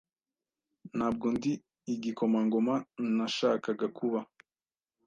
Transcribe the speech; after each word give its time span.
Ntabwo 0.97 1.25
ndi 1.35 1.51
igikomangoma 1.93 2.75
nashakaga 3.15 3.87
kuba 3.97 4.19